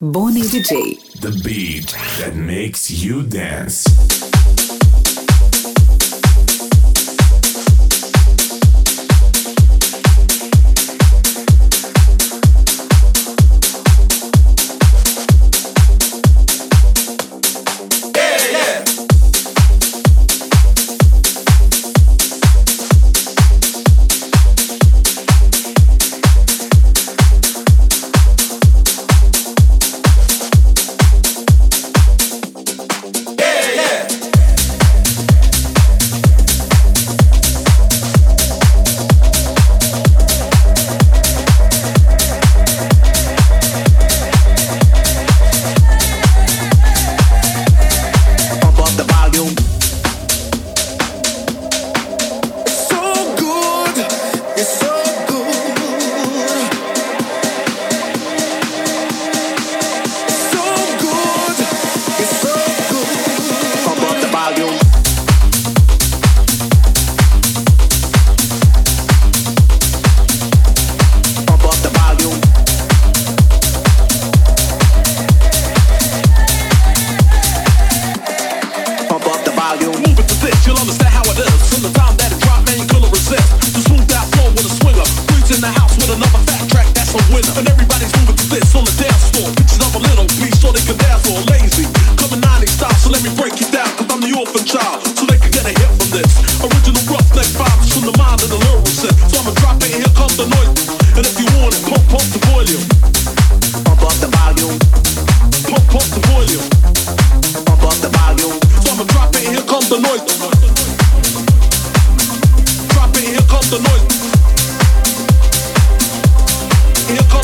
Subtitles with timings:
[0.00, 1.20] Bonnie DJ.
[1.20, 4.27] The beat that makes you dance.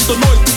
[0.07, 0.54] the noise.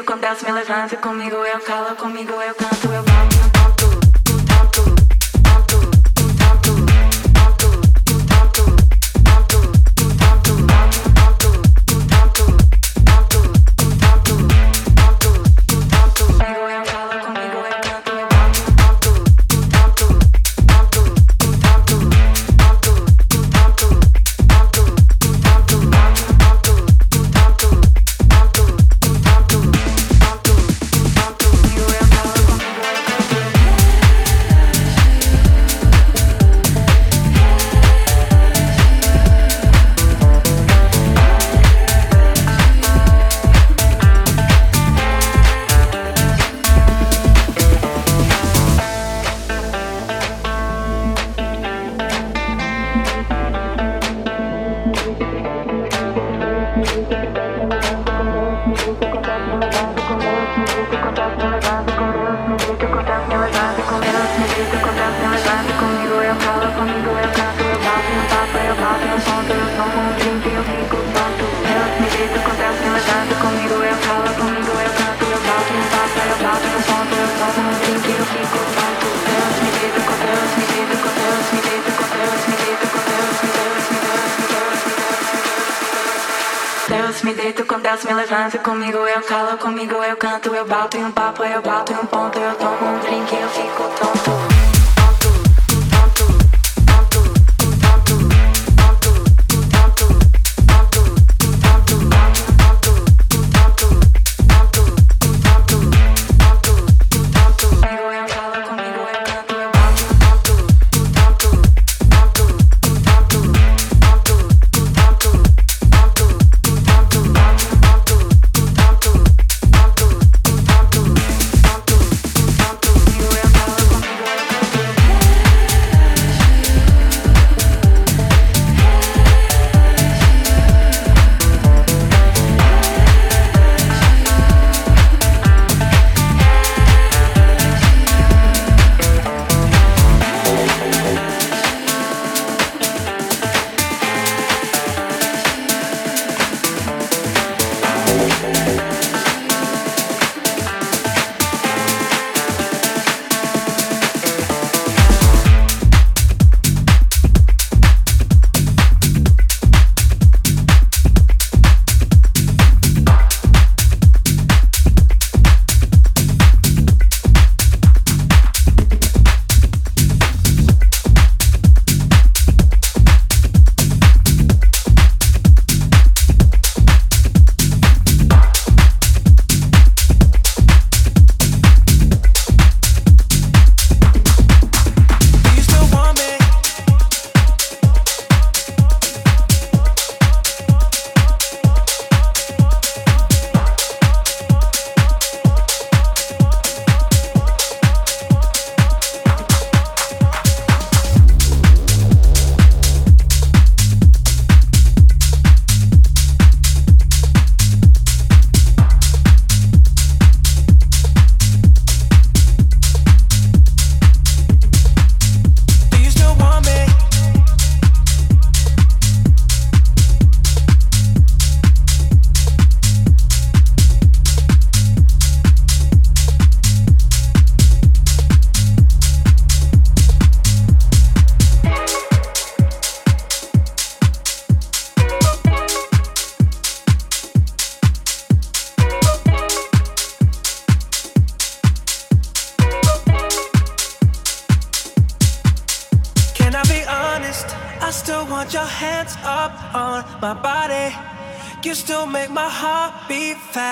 [0.00, 0.98] quando elas me levantam.
[1.00, 3.11] Comigo eu calo, comigo eu canto, eu canto.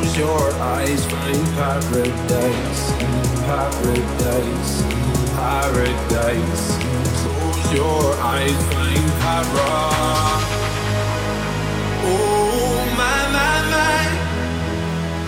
[0.00, 2.92] Close your eyes, find paradise,
[3.44, 4.82] paradise,
[5.36, 6.78] paradise.
[7.20, 10.48] Close your eyes, find paradise.
[12.00, 14.00] Oh my my my,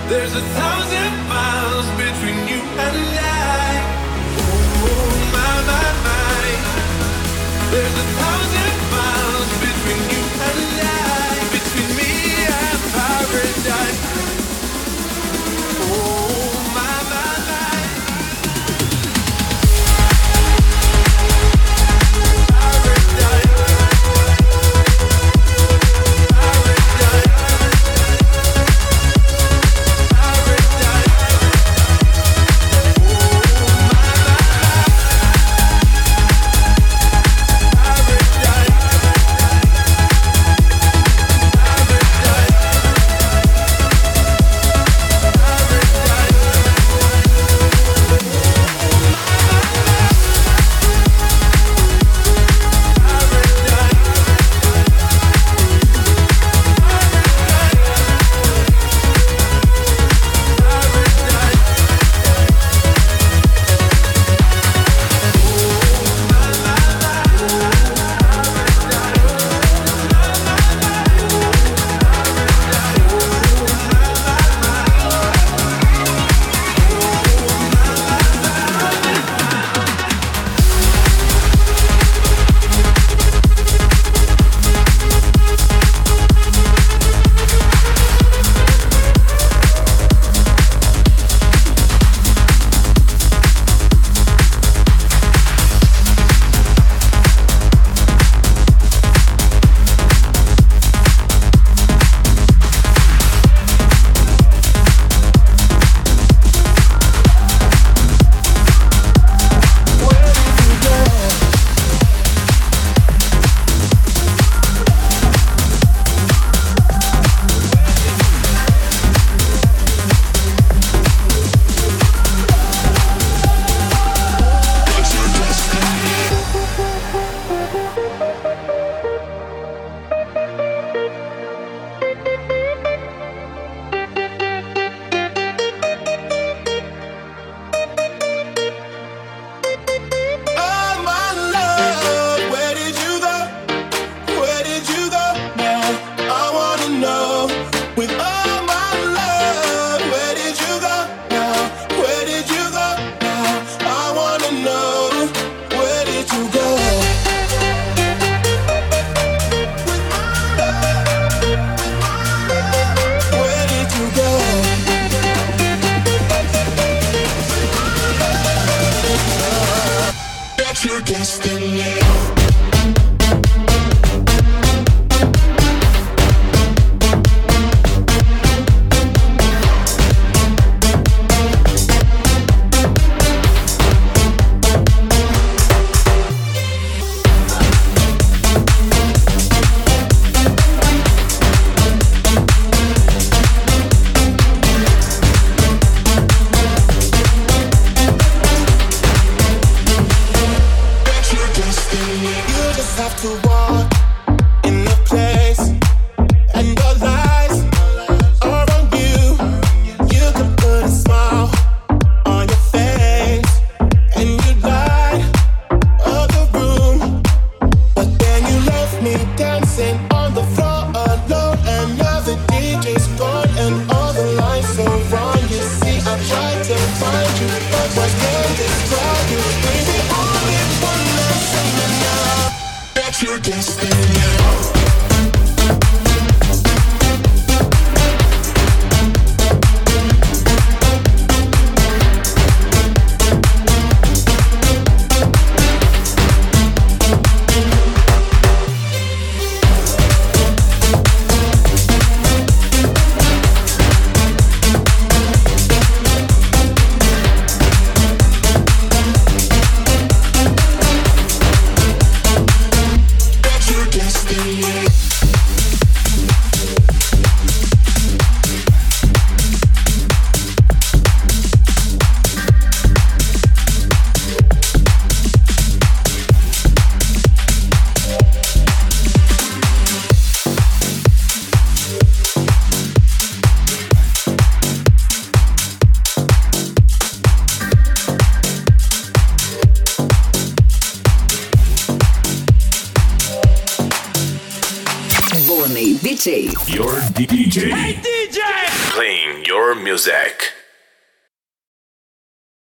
[0.09, 3.77] there's a thousand miles between you and I.
[4.89, 6.49] Oh my my my,
[7.73, 12.12] there's a thousand miles between you and I, between me
[12.49, 14.22] and paradise.
[15.85, 16.22] Oh